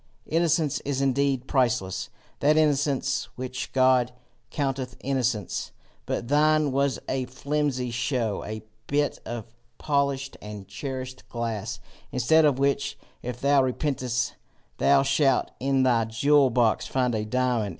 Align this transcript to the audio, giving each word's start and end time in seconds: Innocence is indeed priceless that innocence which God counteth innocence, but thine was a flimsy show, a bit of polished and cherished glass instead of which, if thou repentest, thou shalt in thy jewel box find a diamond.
Innocence 0.25 0.79
is 0.79 0.99
indeed 0.99 1.47
priceless 1.47 2.09
that 2.39 2.57
innocence 2.57 3.25
which 3.35 3.71
God 3.71 4.11
counteth 4.49 4.97
innocence, 5.01 5.73
but 6.07 6.27
thine 6.27 6.71
was 6.71 6.97
a 7.07 7.25
flimsy 7.27 7.91
show, 7.91 8.43
a 8.43 8.63
bit 8.87 9.19
of 9.27 9.53
polished 9.77 10.37
and 10.41 10.67
cherished 10.67 11.29
glass 11.29 11.79
instead 12.11 12.45
of 12.45 12.57
which, 12.57 12.97
if 13.21 13.39
thou 13.41 13.61
repentest, 13.61 14.31
thou 14.79 15.03
shalt 15.03 15.51
in 15.59 15.83
thy 15.83 16.05
jewel 16.05 16.49
box 16.49 16.87
find 16.87 17.13
a 17.13 17.23
diamond. 17.23 17.69